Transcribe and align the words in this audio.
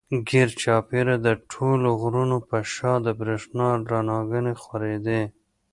ګېر 0.29 0.49
چاپېره 0.61 1.15
د 1.25 1.27
ټولو 1.51 1.87
غرونو 2.01 2.37
پۀ 2.47 2.59
شا 2.73 2.93
د 3.05 3.07
برېښنا 3.19 3.67
رڼاګانې 3.89 4.53
خورېدې 4.61 5.21